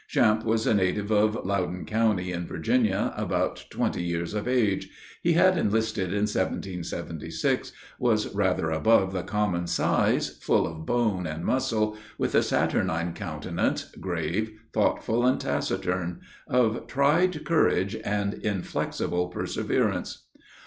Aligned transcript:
Champe 0.09 0.43
was 0.43 0.65
a 0.65 0.73
native 0.73 1.11
of 1.11 1.35
Loudon 1.45 1.85
county, 1.85 2.31
in 2.31 2.47
Virginia, 2.47 3.13
about 3.15 3.65
twenty 3.69 4.01
years 4.01 4.33
of 4.33 4.47
age. 4.47 4.89
He 5.21 5.33
had 5.33 5.59
enlisted 5.59 6.05
in 6.07 6.23
1776; 6.25 7.71
was 7.99 8.33
rather 8.33 8.71
above 8.71 9.13
the 9.13 9.21
common 9.21 9.67
size, 9.67 10.37
full 10.39 10.65
of 10.65 10.87
bone 10.87 11.27
and 11.27 11.45
muscle, 11.45 11.95
with 12.17 12.33
a 12.33 12.41
saturnine 12.41 13.13
countenance, 13.13 13.91
grave, 13.99 14.51
thoughtful, 14.73 15.23
and 15.23 15.39
taciturn; 15.39 16.21
of 16.47 16.87
tried 16.87 17.45
courage 17.45 17.95
and 18.03 18.33
inflexible 18.33 19.27
perseverance. 19.27 20.25